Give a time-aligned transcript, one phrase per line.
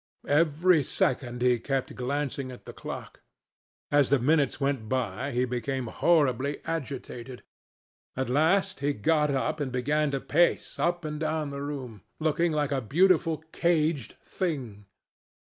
[0.27, 3.21] Every second he kept glancing at the clock.
[3.91, 7.43] As the minutes went by he became horribly agitated.
[8.17, 12.51] At last he got up and began to pace up and down the room, looking
[12.51, 14.87] like a beautiful caged thing.